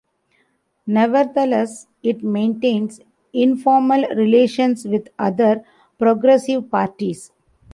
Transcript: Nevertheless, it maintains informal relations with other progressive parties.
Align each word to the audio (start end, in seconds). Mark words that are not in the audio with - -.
Nevertheless, 0.87 1.85
it 2.01 2.23
maintains 2.23 3.01
informal 3.33 4.01
relations 4.15 4.83
with 4.83 5.09
other 5.19 5.63
progressive 5.99 6.71
parties. 6.71 7.31